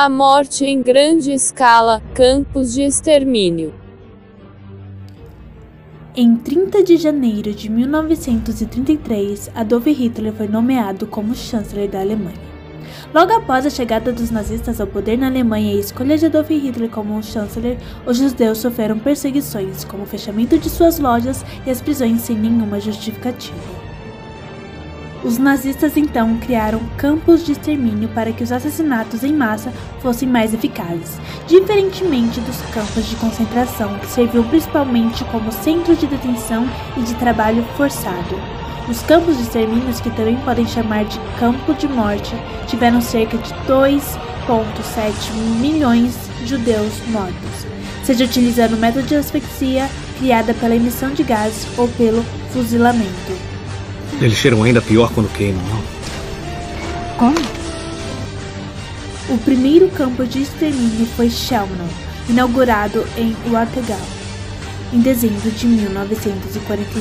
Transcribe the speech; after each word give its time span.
A 0.00 0.08
morte 0.08 0.64
em 0.64 0.80
grande 0.80 1.32
escala, 1.32 2.00
campos 2.14 2.72
de 2.72 2.82
extermínio. 2.82 3.74
Em 6.14 6.36
30 6.36 6.84
de 6.84 6.96
janeiro 6.96 7.52
de 7.52 7.68
1933, 7.68 9.50
Adolf 9.56 9.86
Hitler 9.86 10.32
foi 10.32 10.46
nomeado 10.46 11.04
como 11.04 11.34
chanceler 11.34 11.90
da 11.90 11.98
Alemanha. 11.98 12.38
Logo 13.12 13.32
após 13.32 13.66
a 13.66 13.70
chegada 13.70 14.12
dos 14.12 14.30
nazistas 14.30 14.80
ao 14.80 14.86
poder 14.86 15.18
na 15.18 15.26
Alemanha 15.26 15.74
e 15.74 15.78
a 15.78 15.80
escolha 15.80 16.16
de 16.16 16.26
Adolf 16.26 16.48
Hitler 16.48 16.90
como 16.90 17.20
chanceler, 17.20 17.76
os 18.06 18.18
judeus 18.18 18.58
sofreram 18.58 19.00
perseguições, 19.00 19.82
como 19.82 20.04
o 20.04 20.06
fechamento 20.06 20.56
de 20.56 20.70
suas 20.70 21.00
lojas 21.00 21.44
e 21.66 21.70
as 21.72 21.80
prisões 21.80 22.20
sem 22.20 22.38
nenhuma 22.38 22.78
justificativa. 22.78 23.77
Os 25.24 25.36
nazistas 25.36 25.96
então 25.96 26.38
criaram 26.38 26.80
campos 26.96 27.44
de 27.44 27.50
extermínio 27.50 28.08
para 28.10 28.30
que 28.32 28.44
os 28.44 28.52
assassinatos 28.52 29.24
em 29.24 29.32
massa 29.32 29.72
fossem 30.00 30.28
mais 30.28 30.54
eficazes, 30.54 31.18
diferentemente 31.46 32.40
dos 32.40 32.60
campos 32.72 33.04
de 33.04 33.16
concentração, 33.16 33.98
que 33.98 34.06
serviam 34.06 34.44
principalmente 34.44 35.24
como 35.24 35.50
centro 35.50 35.96
de 35.96 36.06
detenção 36.06 36.68
e 36.96 37.00
de 37.00 37.14
trabalho 37.16 37.64
forçado. 37.76 38.40
Os 38.88 39.02
campos 39.02 39.36
de 39.36 39.42
extermínio, 39.42 39.92
que 40.00 40.10
também 40.10 40.36
podem 40.36 40.66
chamar 40.66 41.04
de 41.04 41.18
campo 41.38 41.74
de 41.74 41.88
morte, 41.88 42.34
tiveram 42.68 43.00
cerca 43.00 43.36
de 43.36 43.52
2,7 43.66 45.32
milhões 45.60 46.14
de 46.38 46.46
judeus 46.46 46.94
mortos, 47.08 47.66
seja 48.04 48.24
utilizando 48.24 48.74
o 48.74 48.78
método 48.78 49.08
de 49.08 49.16
asfixia 49.16 49.90
criada 50.18 50.54
pela 50.54 50.76
emissão 50.76 51.10
de 51.10 51.24
gases 51.24 51.66
ou 51.76 51.88
pelo 51.88 52.22
fuzilamento. 52.52 53.47
Eles 54.20 54.36
cheiram 54.36 54.64
ainda 54.64 54.82
pior 54.82 55.12
quando 55.12 55.32
queimam, 55.32 55.62
não? 55.64 55.80
Como? 57.16 57.38
O 59.28 59.38
primeiro 59.38 59.88
campo 59.90 60.26
de 60.26 60.42
extermínio 60.42 61.06
foi 61.14 61.30
Chelmno, 61.30 61.88
inaugurado 62.28 63.06
em 63.16 63.36
Wartegal, 63.48 64.00
em 64.92 64.98
dezembro 65.00 65.48
de 65.50 65.66
1941. 65.66 67.00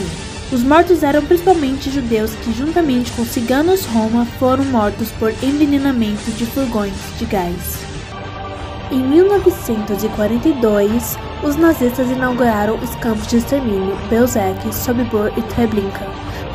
Os 0.52 0.62
mortos 0.62 1.02
eram 1.04 1.26
principalmente 1.26 1.90
judeus 1.90 2.32
que, 2.44 2.54
juntamente 2.54 3.12
com 3.14 3.26
ciganos 3.26 3.84
Roma, 3.86 4.28
foram 4.40 4.64
mortos 4.66 5.10
por 5.14 5.32
envenenamento 5.44 6.30
de 6.32 6.46
furgões 6.46 6.94
de 7.18 7.26
gás. 7.26 7.80
Em 8.92 9.02
1942, 9.04 11.18
os 11.44 11.56
nazistas 11.56 12.10
inauguraram 12.10 12.78
os 12.80 12.94
campos 12.96 13.28
de 13.28 13.38
extermínio 13.38 13.96
Belzec, 14.10 14.74
Sobibor 14.74 15.32
e 15.36 15.42
Treblinka, 15.42 16.08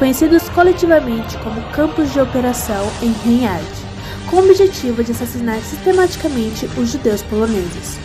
conhecidos 0.03 0.49
coletivamente 0.49 1.39
como 1.45 1.63
campos 1.71 2.13
de 2.13 2.19
operação 2.19 2.91
em 3.01 3.13
Reinhard, 3.25 3.65
com 4.29 4.39
o 4.39 4.51
objetivo 4.51 5.05
de 5.05 5.13
assassinar 5.13 5.61
sistematicamente 5.61 6.69
os 6.77 6.91
judeus 6.91 7.23
poloneses. 7.23 8.01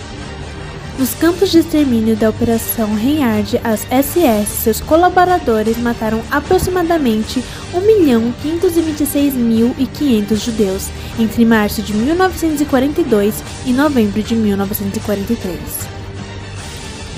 Nos 0.99 1.15
campos 1.15 1.49
de 1.49 1.57
extermínio 1.57 2.15
da 2.15 2.29
Operação 2.29 2.93
Reinhard, 2.93 3.59
as 3.63 3.79
SS 3.85 4.19
e 4.19 4.45
seus 4.45 4.79
colaboradores 4.79 5.75
mataram 5.79 6.21
aproximadamente 6.29 7.43
1.526.500 7.73 10.35
judeus 10.35 10.89
entre 11.17 11.45
março 11.45 11.81
de 11.81 11.95
1942 11.95 13.43
e 13.65 13.73
novembro 13.73 14.21
de 14.21 14.35
1943. 14.35 15.59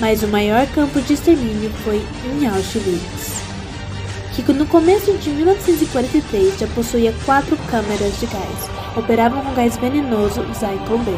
Mas 0.00 0.22
o 0.22 0.28
maior 0.28 0.66
campo 0.68 1.02
de 1.02 1.12
extermínio 1.12 1.70
foi 1.84 2.02
em 2.24 2.46
Auschwitz 2.46 3.39
que 4.32 4.52
no 4.52 4.66
começo 4.66 5.12
de 5.18 5.30
1943 5.30 6.58
já 6.58 6.66
possuía 6.68 7.14
quatro 7.24 7.56
câmeras 7.68 8.18
de 8.18 8.26
gás, 8.26 8.70
operavam 8.96 9.44
com 9.44 9.54
gás 9.54 9.76
venenoso 9.76 10.42
Zyklon 10.54 10.98
B. 11.04 11.12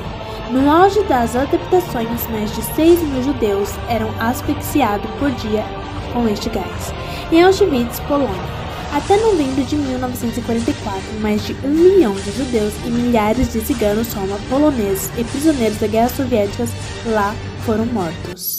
No 0.50 0.70
auge 0.70 1.02
das 1.05 1.34
adaptações, 1.34 2.27
mais 2.28 2.55
de 2.55 2.62
6 2.74 3.00
mil 3.02 3.22
judeus 3.22 3.70
eram 3.88 4.10
asfixiados 4.20 5.10
por 5.18 5.30
dia 5.33 5.64
com 6.12 6.28
este 6.28 6.51
gás. 6.51 6.92
Em 7.30 7.42
Auschwitz, 7.42 8.01
Polônia, 8.01 8.62
até 8.92 9.17
novembro 9.17 9.64
de 9.64 9.77
1944, 9.77 11.20
mais 11.20 11.42
de 11.46 11.56
um 11.64 11.70
milhão 11.70 12.14
de 12.14 12.30
judeus 12.33 12.74
e 12.84 12.90
milhares 12.90 13.51
de 13.51 13.61
ciganos 13.62 14.12
roma, 14.12 14.39
poloneses 14.51 15.11
e 15.17 15.24
prisioneiros 15.24 15.78
da 15.78 15.86
guerra 15.86 16.11
soviética 16.11 16.67
lá 17.06 17.34
foram 17.64 17.86
mortos. 17.86 18.52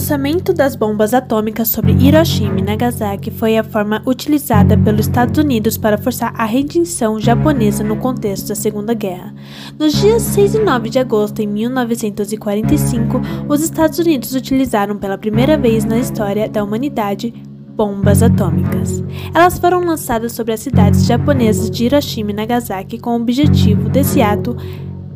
Lançamento 0.00 0.54
das 0.54 0.74
bombas 0.74 1.12
atômicas 1.12 1.68
sobre 1.68 1.92
Hiroshima 1.92 2.58
e 2.58 2.62
Nagasaki 2.62 3.30
foi 3.30 3.58
a 3.58 3.62
forma 3.62 4.02
utilizada 4.06 4.74
pelos 4.78 5.02
Estados 5.02 5.38
Unidos 5.38 5.76
para 5.76 5.98
forçar 5.98 6.32
a 6.34 6.46
rendição 6.46 7.20
japonesa 7.20 7.84
no 7.84 7.96
contexto 7.96 8.48
da 8.48 8.54
Segunda 8.54 8.94
Guerra. 8.94 9.34
Nos 9.78 9.92
dias 9.92 10.22
6 10.22 10.54
e 10.54 10.58
9 10.60 10.88
de 10.88 10.98
agosto 10.98 11.36
de 11.36 11.46
1945, 11.46 13.20
os 13.46 13.60
Estados 13.60 13.98
Unidos 13.98 14.34
utilizaram 14.34 14.96
pela 14.96 15.18
primeira 15.18 15.58
vez 15.58 15.84
na 15.84 15.98
história 15.98 16.48
da 16.48 16.64
humanidade 16.64 17.34
bombas 17.76 18.22
atômicas. 18.22 19.04
Elas 19.34 19.58
foram 19.58 19.84
lançadas 19.84 20.32
sobre 20.32 20.54
as 20.54 20.60
cidades 20.60 21.04
japonesas 21.04 21.70
de 21.70 21.84
Hiroshima 21.84 22.30
e 22.30 22.34
Nagasaki 22.34 22.98
com 22.98 23.10
o 23.10 23.20
objetivo 23.20 23.90
desse 23.90 24.22
ato 24.22 24.56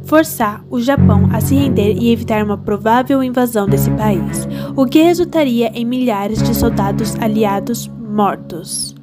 forçar 0.04 0.64
o 0.70 0.80
Japão 0.80 1.28
a 1.32 1.40
se 1.40 1.54
render 1.54 1.94
e 1.94 2.12
evitar 2.12 2.44
uma 2.44 2.56
provável 2.56 3.22
invasão 3.22 3.66
desse 3.66 3.90
país, 3.92 4.46
o 4.76 4.86
que 4.86 5.02
resultaria 5.02 5.68
em 5.68 5.84
milhares 5.84 6.42
de 6.42 6.54
soldados 6.54 7.14
aliados 7.20 7.88
mortos. 7.88 8.94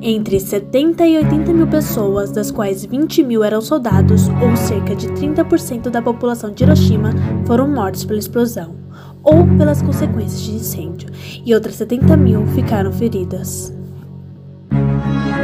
Entre 0.00 0.38
70 0.40 1.06
e 1.06 1.16
80 1.18 1.52
mil 1.52 1.66
pessoas, 1.66 2.30
das 2.30 2.50
quais 2.50 2.84
20 2.84 3.22
mil 3.22 3.44
eram 3.44 3.60
soldados, 3.60 4.28
ou 4.28 4.56
cerca 4.56 4.94
de 4.94 5.08
30% 5.08 5.90
da 5.90 6.02
população 6.02 6.52
de 6.52 6.64
Hiroshima, 6.64 7.10
foram 7.46 7.68
mortos 7.68 8.04
pela 8.04 8.18
explosão 8.18 8.76
ou 9.22 9.46
pelas 9.58 9.82
consequências 9.82 10.40
de 10.40 10.52
incêndio, 10.52 11.08
e 11.44 11.52
outras 11.52 11.74
70 11.74 12.16
mil 12.16 12.46
ficaram 12.48 12.92
feridas. 12.92 13.74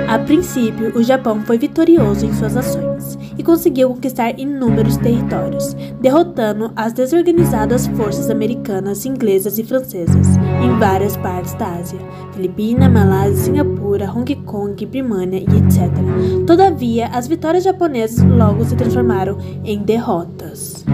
A 0.08 0.18
princípio, 0.20 0.96
o 0.96 1.02
Japão 1.02 1.42
foi 1.42 1.58
vitorioso 1.58 2.24
em 2.24 2.32
suas 2.32 2.56
ações 2.56 2.93
e 3.38 3.42
conseguiu 3.42 3.90
conquistar 3.90 4.38
inúmeros 4.38 4.96
territórios, 4.96 5.74
derrotando 6.00 6.72
as 6.74 6.92
desorganizadas 6.92 7.86
forças 7.88 8.30
americanas, 8.30 9.04
inglesas 9.04 9.58
e 9.58 9.64
francesas 9.64 10.26
em 10.62 10.78
várias 10.78 11.16
partes 11.16 11.54
da 11.54 11.66
Ásia, 11.74 11.98
Filipina, 12.32 12.88
Malásia, 12.88 13.36
Singapura, 13.36 14.10
Hong 14.10 14.34
Kong, 14.36 14.86
Birmania 14.86 15.40
e 15.40 15.56
etc. 15.58 15.90
Todavia, 16.46 17.08
as 17.08 17.26
vitórias 17.26 17.64
japonesas 17.64 18.24
logo 18.24 18.64
se 18.64 18.76
transformaram 18.76 19.38
em 19.64 19.78
derrotas. 19.78 20.84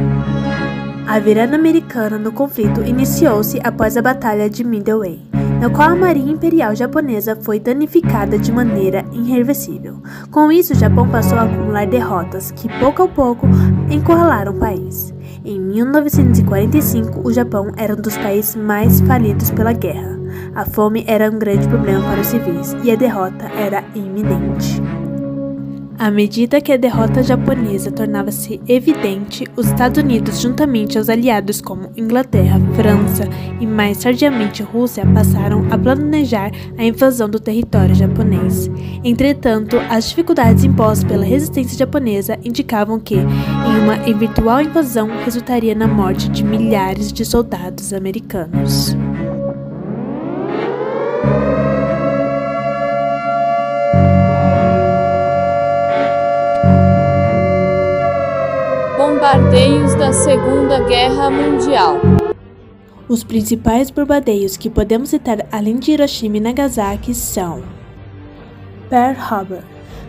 A 1.07 1.19
virada 1.19 1.57
americana 1.57 2.19
no 2.19 2.33
conflito 2.33 2.83
iniciou-se 2.83 3.59
após 3.65 3.97
a 3.97 4.03
Batalha 4.03 4.49
de 4.49 4.63
Midway 4.63 5.30
na 5.61 5.69
qual 5.69 5.91
a 5.91 5.95
Marinha 5.95 6.33
Imperial 6.33 6.75
Japonesa 6.75 7.37
foi 7.37 7.61
danificada 7.61 8.39
de 8.39 8.51
maneira 8.51 9.05
irreversível. 9.13 10.03
Com 10.31 10.51
isso, 10.51 10.73
o 10.73 10.77
Japão 10.77 11.07
passou 11.07 11.37
a 11.37 11.43
acumular 11.43 11.87
derrotas 11.87 12.51
que, 12.51 12.67
pouco 12.81 13.03
a 13.03 13.09
pouco, 13.09 13.47
encurralaram 13.91 14.53
o 14.53 14.59
país. 14.59 15.13
Em 15.45 15.61
1945, 15.61 17.21
o 17.23 17.31
Japão 17.31 17.73
era 17.77 17.93
um 17.93 18.01
dos 18.01 18.17
países 18.17 18.57
mais 18.57 19.03
falidos 19.03 19.51
pela 19.51 19.75
guerra. 19.75 20.19
A 20.55 20.65
fome 20.65 21.05
era 21.07 21.31
um 21.31 21.39
grande 21.39 21.69
problema 21.69 22.05
para 22.05 22.21
os 22.21 22.27
civis 22.29 22.75
e 22.83 22.91
a 22.91 22.97
derrota 22.97 23.45
era 23.55 23.85
iminente. 23.95 24.81
À 26.01 26.11
medida 26.11 26.63
que 26.63 26.73
a 26.73 26.79
derrota 26.79 27.23
japonesa 27.23 27.93
tornava-se 27.93 28.59
evidente, 28.67 29.45
os 29.55 29.67
Estados 29.67 30.03
Unidos, 30.03 30.41
juntamente 30.41 30.97
aos 30.97 31.11
aliados 31.11 31.61
como 31.61 31.91
Inglaterra, 31.95 32.59
França 32.75 33.29
e 33.61 33.67
mais 33.67 33.99
tardiamente 33.99 34.63
Rússia, 34.63 35.05
passaram 35.05 35.67
a 35.71 35.77
planejar 35.77 36.53
a 36.79 36.85
invasão 36.85 37.29
do 37.29 37.39
território 37.39 37.95
japonês. 37.95 38.71
Entretanto, 39.05 39.77
as 39.91 40.09
dificuldades 40.09 40.65
impostas 40.65 41.05
pela 41.05 41.23
resistência 41.23 41.77
japonesa 41.77 42.39
indicavam 42.43 42.99
que, 42.99 43.17
em 43.17 43.83
uma 43.85 44.09
eventual 44.09 44.63
invasão, 44.63 45.11
resultaria 45.23 45.75
na 45.75 45.87
morte 45.87 46.31
de 46.31 46.43
milhares 46.43 47.13
de 47.13 47.27
soldados 47.27 47.93
americanos. 47.93 48.97
Da 60.01 60.15
Segunda 60.15 60.81
Guerra 60.89 61.29
Mundial. 61.29 62.01
Os 63.07 63.23
principais 63.23 63.91
bombardeios 63.91 64.57
que 64.57 64.71
podemos 64.71 65.11
citar 65.11 65.47
além 65.53 65.79
de 65.79 65.93
Hiroshima 65.93 66.39
e 66.39 66.41
Nagasaki 66.41 67.15
são 67.15 67.63
Pearl 68.89 69.15
Harbor. 69.21 69.63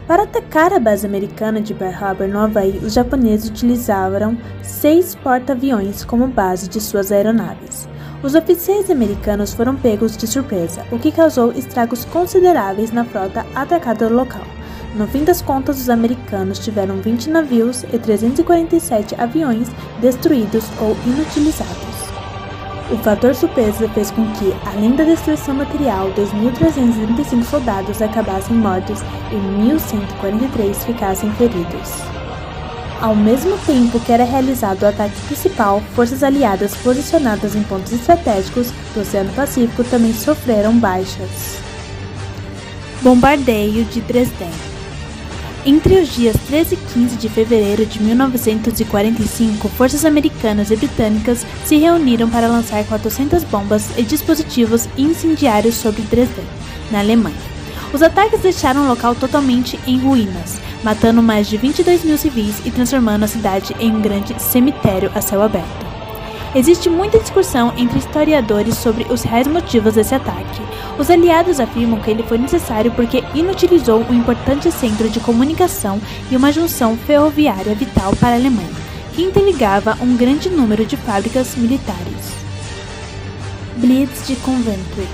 Para 0.08 0.24
atacar 0.24 0.72
a 0.72 0.80
base 0.80 1.06
americana 1.06 1.60
de 1.60 1.74
Pearl 1.74 2.06
Harbor 2.06 2.30
no 2.30 2.40
Havaí, 2.40 2.80
os 2.82 2.94
japoneses 2.94 3.50
utilizaram 3.50 4.38
seis 4.64 5.14
porta-aviões 5.14 6.06
como 6.06 6.26
base 6.26 6.70
de 6.70 6.80
suas 6.80 7.12
aeronaves. 7.12 7.90
Os 8.24 8.34
oficiais 8.34 8.90
americanos 8.90 9.54
foram 9.54 9.76
pegos 9.76 10.16
de 10.16 10.26
surpresa, 10.26 10.86
o 10.90 10.98
que 10.98 11.12
causou 11.12 11.52
estragos 11.52 12.06
consideráveis 12.06 12.94
na 12.94 13.04
frota 13.04 13.46
atacada 13.54 14.08
local. 14.08 14.61
No 14.94 15.08
fim 15.08 15.24
das 15.24 15.42
contas, 15.42 15.80
os 15.80 15.90
americanos 15.90 16.60
tiveram 16.60 16.98
20 16.98 17.30
navios 17.30 17.84
e 17.94 17.98
347 17.98 19.16
aviões 19.16 19.70
destruídos 20.02 20.66
ou 20.82 20.98
inutilizados. 21.06 22.12
O 22.92 22.98
fator 22.98 23.34
surpresa 23.34 23.88
fez 23.90 24.12
com 24.12 24.30
que, 24.34 24.54
além 24.66 24.94
da 24.94 25.06
destruição 25.06 25.56
material, 25.56 26.12
2.335 26.12 27.44
soldados 27.46 28.02
acabassem 28.02 28.58
mortos 28.58 29.00
e 29.32 29.36
1.143 29.64 30.76
ficassem 30.86 31.32
feridos. 31.36 31.90
Ao 33.00 33.16
mesmo 33.16 33.58
tempo 33.60 33.98
que 34.02 34.12
era 34.12 34.26
realizado 34.26 34.84
o 34.84 34.88
ataque 34.88 35.20
principal, 35.22 35.82
forças 35.96 36.22
aliadas 36.22 36.76
posicionadas 36.76 37.56
em 37.56 37.64
pontos 37.64 37.94
estratégicos 37.94 38.72
do 38.94 39.00
Oceano 39.00 39.32
Pacífico 39.34 39.86
também 39.86 40.14
sofreram 40.14 40.78
baixas. 40.78 41.58
Bombardeio 43.02 43.86
de 43.86 44.02
Dresden 44.02 44.71
entre 45.66 46.00
os 46.00 46.10
dias 46.10 46.36
13 46.48 46.76
e 46.76 46.78
15 46.78 47.16
de 47.18 47.30
fevereiro 47.30 47.86
de 47.86 48.02
1945, 48.02 49.70
forças 49.70 50.06
americanas 50.06 50.72
e 50.72 50.76
britânicas 50.76 51.46
se 51.64 51.78
reuniram 51.78 52.30
para 52.30 52.48
lançar 52.48 52.84
400 52.86 53.44
bombas 53.44 53.90
e 53.98 54.04
dispositivos 54.04 54.88
incendiários 54.98 55.76
sobre 55.76 56.02
Dresden, 56.04 56.46
na 56.90 57.00
Alemanha. 57.00 57.36
Os 57.94 58.02
ataques 58.02 58.40
deixaram 58.40 58.86
o 58.86 58.88
local 58.88 59.14
totalmente 59.14 59.80
em 59.86 60.00
ruínas, 60.00 60.60
matando 60.84 61.22
mais 61.22 61.48
de 61.48 61.58
22 61.58 62.04
mil 62.06 62.18
civis 62.18 62.56
e 62.66 62.72
transformando 62.72 63.24
a 63.24 63.28
cidade 63.28 63.76
em 63.80 63.92
um 63.92 64.02
grande 64.02 64.42
cemitério 64.42 65.12
a 65.14 65.22
céu 65.22 65.42
aberto. 65.42 65.91
Existe 66.54 66.90
muita 66.90 67.18
discussão 67.18 67.74
entre 67.78 67.98
historiadores 67.98 68.76
sobre 68.78 69.06
os 69.06 69.24
reais 69.24 69.48
motivos 69.48 69.94
desse 69.94 70.14
ataque. 70.14 70.62
Os 71.00 71.10
aliados 71.10 71.62
afirmam 71.62 72.02
que 72.02 72.12
ele 72.12 72.24
foi 72.24 72.38
necessário 72.38 72.92
porque 72.92 73.24
inutilizou 73.34 74.02
um 74.10 74.14
importante 74.14 74.70
centro 74.70 75.10
de 75.10 75.22
comunicação 75.22 76.02
e 76.30 76.36
uma 76.36 76.52
junção 76.52 76.98
ferroviária 76.98 77.74
vital 77.74 78.14
para 78.18 78.32
a 78.32 78.36
Alemanha, 78.36 78.70
que 79.14 79.22
interligava 79.22 79.98
um 80.02 80.18
grande 80.18 80.50
número 80.50 80.86
de 80.86 80.98
fábricas 80.98 81.56
militares. 81.56 82.42
Blitz 83.78 84.28
de 84.28 84.36
Coventry 84.36 85.08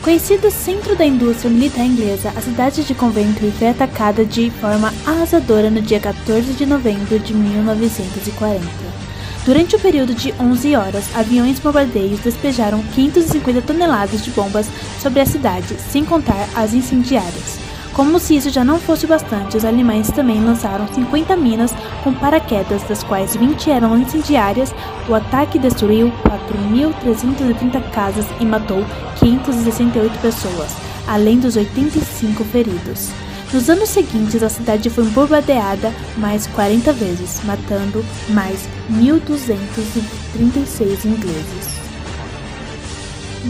Conhecido 0.00 0.48
centro 0.48 0.94
da 0.94 1.04
indústria 1.04 1.50
militar 1.50 1.84
inglesa, 1.84 2.32
a 2.36 2.40
cidade 2.40 2.84
de 2.84 2.94
Coventry 2.94 3.50
foi 3.50 3.68
atacada 3.68 4.24
de 4.24 4.48
forma 4.48 4.94
arrasadora 5.04 5.70
no 5.70 5.82
dia 5.82 5.98
14 5.98 6.52
de 6.52 6.64
novembro 6.64 7.18
de 7.18 7.34
1940. 7.34 9.07
Durante 9.48 9.76
o 9.76 9.80
período 9.80 10.14
de 10.14 10.34
11 10.38 10.76
horas, 10.76 11.16
aviões 11.16 11.58
bombardeios 11.58 12.20
despejaram 12.20 12.82
550 12.94 13.62
toneladas 13.62 14.22
de 14.22 14.30
bombas 14.30 14.68
sobre 15.00 15.20
a 15.20 15.24
cidade, 15.24 15.74
sem 15.90 16.04
contar 16.04 16.46
as 16.54 16.74
incendiárias. 16.74 17.58
Como 17.94 18.18
se 18.18 18.36
isso 18.36 18.50
já 18.50 18.62
não 18.62 18.78
fosse 18.78 19.06
bastante, 19.06 19.56
os 19.56 19.64
alemães 19.64 20.10
também 20.10 20.44
lançaram 20.44 20.86
50 20.86 21.34
minas 21.34 21.72
com 22.04 22.12
paraquedas, 22.12 22.82
das 22.82 23.02
quais 23.02 23.34
20 23.36 23.70
eram 23.70 23.96
incendiárias. 23.96 24.74
O 25.08 25.14
ataque 25.14 25.58
destruiu 25.58 26.12
4.330 26.26 27.90
casas 27.90 28.26
e 28.38 28.44
matou 28.44 28.84
568 29.18 30.18
pessoas, 30.18 30.76
além 31.06 31.40
dos 31.40 31.56
85 31.56 32.44
feridos. 32.44 33.08
Nos 33.52 33.70
anos 33.70 33.88
seguintes, 33.88 34.42
a 34.42 34.48
cidade 34.48 34.90
foi 34.90 35.04
bombardeada 35.04 35.94
mais 36.16 36.48
40 36.48 36.92
vezes, 36.92 37.40
matando 37.44 38.04
mais 38.28 38.68
1.236 38.90 41.04
ingleses. 41.04 41.78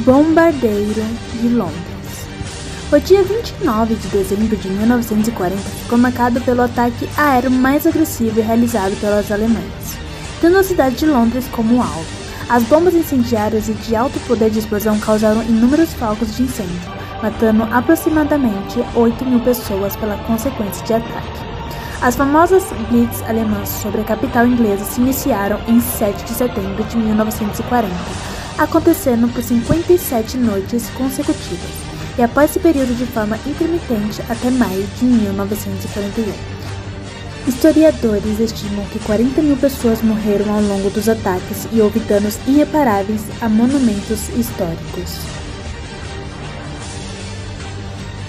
Bombardeiro 0.04 1.02
de 1.40 1.48
Londres 1.48 1.98
o 2.90 2.98
dia 2.98 3.22
29 3.22 3.96
de 3.96 4.08
dezembro 4.08 4.56
de 4.56 4.66
1940 4.66 5.60
ficou 5.60 5.98
marcado 5.98 6.40
pelo 6.40 6.62
ataque 6.62 7.06
aéreo 7.18 7.50
mais 7.50 7.86
agressivo 7.86 8.40
realizado 8.40 8.98
pelos 8.98 9.30
alemães, 9.30 9.98
tendo 10.40 10.56
a 10.56 10.62
cidade 10.62 10.96
de 10.96 11.04
Londres 11.04 11.44
como 11.52 11.82
alvo. 11.82 12.06
As 12.48 12.62
bombas 12.62 12.94
incendiárias 12.94 13.68
e 13.68 13.74
de 13.74 13.94
alto 13.94 14.18
poder 14.20 14.48
de 14.48 14.60
explosão 14.60 14.98
causaram 14.98 15.42
inúmeros 15.42 15.92
focos 15.92 16.34
de 16.34 16.44
incêndio, 16.44 16.97
matando 17.22 17.64
aproximadamente 17.64 18.84
8 18.94 19.24
mil 19.24 19.40
pessoas 19.40 19.96
pela 19.96 20.16
consequência 20.24 20.84
de 20.84 20.94
ataque. 20.94 21.48
As 22.00 22.14
famosas 22.14 22.64
Blitz 22.90 23.22
alemãs 23.22 23.68
sobre 23.68 24.00
a 24.00 24.04
capital 24.04 24.46
inglesa 24.46 24.84
se 24.84 25.00
iniciaram 25.00 25.58
em 25.66 25.80
7 25.80 26.24
de 26.24 26.30
setembro 26.30 26.84
de 26.84 26.96
1940, 26.96 27.92
acontecendo 28.56 29.28
por 29.32 29.42
57 29.42 30.36
noites 30.36 30.88
consecutivas 30.90 31.88
e 32.16 32.22
após 32.22 32.50
esse 32.50 32.60
período 32.60 32.96
de 32.96 33.06
forma 33.06 33.36
intermitente 33.46 34.20
até 34.28 34.50
maio 34.50 34.86
de 34.98 35.04
1941. 35.04 36.58
Historiadores 37.46 38.40
estimam 38.40 38.84
que 38.86 38.98
40 38.98 39.40
mil 39.40 39.56
pessoas 39.56 40.02
morreram 40.02 40.52
ao 40.52 40.60
longo 40.60 40.90
dos 40.90 41.08
ataques 41.08 41.66
e 41.72 41.80
houve 41.80 41.98
danos 42.00 42.38
irreparáveis 42.46 43.22
a 43.40 43.48
monumentos 43.48 44.28
históricos. 44.30 45.37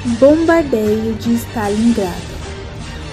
Bombardeio 0.06 1.14
de 1.16 1.34
Stalingrado 1.34 2.14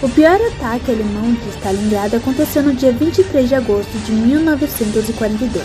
O 0.01 0.09
pior 0.09 0.39
ataque 0.41 0.93
alemão 0.93 1.33
de 1.33 1.49
Stalingrado 1.57 2.17
aconteceu 2.17 2.63
no 2.63 2.75
dia 2.75 2.93
23 2.93 3.49
de 3.49 3.57
agosto 3.57 3.91
de 4.05 4.13
1942 4.13 5.65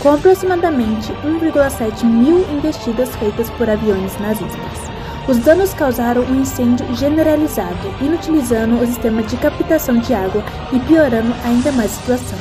com 0.00 0.10
aproximadamente 0.10 1.10
1,7 1.24 2.04
mil 2.04 2.40
investidas 2.52 3.08
feitas 3.16 3.48
por 3.50 3.70
aviões 3.70 4.18
nazistas. 4.18 4.92
Os 5.26 5.38
danos 5.38 5.72
causaram 5.72 6.22
um 6.22 6.42
incêndio 6.42 6.84
generalizado, 6.96 7.94
inutilizando 8.02 8.74
o 8.74 8.86
sistema 8.86 9.22
de 9.22 9.36
captação 9.36 9.98
de 9.98 10.12
água 10.12 10.44
e 10.72 10.80
piorando 10.80 11.32
ainda 11.44 11.70
mais 11.72 11.92
a 11.92 11.94
situação. 11.94 12.38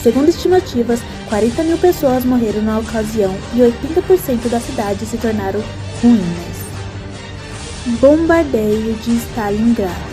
Segundo 0.00 0.28
estimativas, 0.28 1.00
40 1.28 1.62
mil 1.64 1.78
pessoas 1.78 2.24
morreram 2.24 2.62
na 2.62 2.78
ocasião 2.78 3.36
e 3.52 3.58
80% 3.58 4.48
da 4.48 4.60
cidade 4.60 5.04
se 5.04 5.18
tornaram 5.18 5.60
ruínas. 6.00 6.51
Bombardeio 7.84 8.94
de 8.94 9.16
Stalingrado 9.16 10.12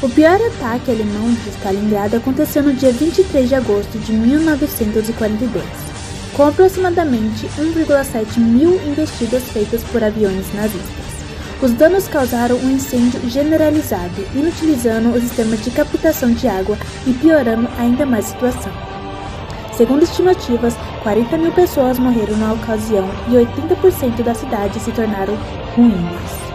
o 0.00 0.08
pior 0.08 0.40
ataque 0.40 0.92
alemão 0.92 1.34
de 1.34 1.50
Stalingrado 1.50 2.16
aconteceu 2.16 2.62
no 2.62 2.72
dia 2.72 2.92
23 2.92 3.48
de 3.48 3.54
agosto 3.56 3.98
de 3.98 4.12
1942, 4.12 5.64
com 6.34 6.44
aproximadamente 6.44 7.46
1,7 7.58 8.38
mil 8.38 8.80
investidas 8.86 9.42
feitas 9.50 9.82
por 9.84 10.02
aviões 10.02 10.46
nazistas. 10.54 11.04
Os 11.60 11.72
danos 11.72 12.06
causaram 12.06 12.56
um 12.56 12.70
incêndio 12.70 13.20
generalizado, 13.28 14.24
inutilizando 14.34 15.10
o 15.10 15.20
sistema 15.20 15.56
de 15.56 15.70
captação 15.72 16.32
de 16.32 16.46
água 16.46 16.78
e 17.06 17.12
piorando 17.12 17.68
ainda 17.76 18.06
mais 18.06 18.26
a 18.26 18.28
situação. 18.28 18.72
Segundo 19.76 20.04
estimativas, 20.04 20.74
40 21.02 21.36
mil 21.36 21.52
pessoas 21.52 21.98
morreram 21.98 22.36
na 22.36 22.52
ocasião 22.52 23.10
e 23.26 23.32
80% 23.32 24.22
da 24.22 24.34
cidade 24.34 24.78
se 24.78 24.92
tornaram 24.92 25.36
ruínas. 25.74 26.47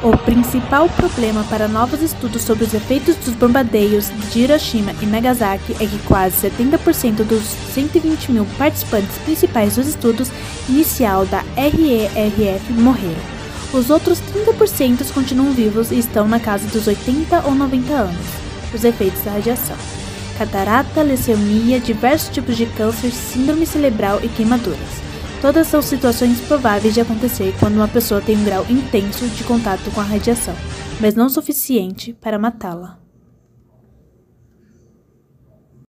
O 0.00 0.16
principal 0.16 0.88
problema 0.90 1.42
para 1.50 1.66
novos 1.66 2.00
estudos 2.00 2.42
sobre 2.42 2.62
os 2.62 2.72
efeitos 2.72 3.16
dos 3.16 3.34
bombardeios 3.34 4.08
de 4.30 4.40
Hiroshima 4.40 4.92
e 5.02 5.06
Nagasaki 5.06 5.72
é 5.72 5.86
que 5.86 5.98
quase 6.06 6.48
70% 6.48 7.24
dos 7.24 7.42
120 7.74 8.30
mil 8.30 8.46
participantes 8.56 9.18
principais 9.24 9.74
dos 9.74 9.88
estudos 9.88 10.30
inicial 10.68 11.26
da 11.26 11.42
RERF 11.56 12.72
morreram. 12.74 13.38
Os 13.72 13.90
outros 13.90 14.20
30% 14.20 15.12
continuam 15.12 15.50
vivos 15.50 15.90
e 15.90 15.98
estão 15.98 16.28
na 16.28 16.38
casa 16.38 16.68
dos 16.68 16.86
80 16.86 17.42
ou 17.44 17.54
90 17.56 17.92
anos. 17.92 18.26
Os 18.72 18.84
efeitos 18.84 19.22
da 19.24 19.32
radiação: 19.32 19.76
catarata, 20.38 21.02
leucemia, 21.02 21.80
diversos 21.80 22.28
tipos 22.28 22.56
de 22.56 22.66
câncer, 22.66 23.10
síndrome 23.10 23.66
cerebral 23.66 24.20
e 24.22 24.28
queimaduras. 24.28 25.07
Todas 25.40 25.68
são 25.68 25.80
situações 25.80 26.40
prováveis 26.40 26.94
de 26.94 27.00
acontecer 27.00 27.54
quando 27.60 27.76
uma 27.76 27.86
pessoa 27.86 28.20
tem 28.20 28.36
um 28.36 28.44
grau 28.44 28.66
intenso 28.68 29.26
de 29.28 29.44
contato 29.44 29.88
com 29.92 30.00
a 30.00 30.04
radiação, 30.04 30.54
mas 31.00 31.14
não 31.14 31.28
suficiente 31.28 32.12
para 32.12 32.38
matá-la. 32.38 33.07